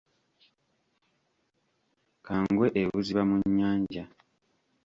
Kangwe 2.25 2.67
ebuziba 2.81 3.21
mu 3.29 3.37
nyanja. 3.57 4.03